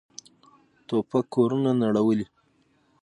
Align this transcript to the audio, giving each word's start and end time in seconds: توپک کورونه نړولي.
توپک 0.87 1.25
کورونه 1.33 1.71
نړولي. 1.83 2.25